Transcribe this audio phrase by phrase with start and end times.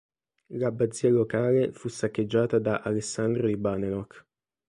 [0.49, 4.25] L'abbazia locale fu saccheggiata da Alessandro di Badenoch.